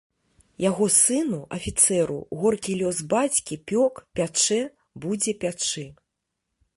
[0.63, 4.61] Яго сыну, афіцэру, горкі лёс бацькі пёк, пячэ,
[5.05, 5.85] будзе пячы.